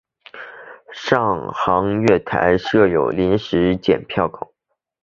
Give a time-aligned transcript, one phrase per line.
[0.91, 4.51] 上行月台设有临时剪票口。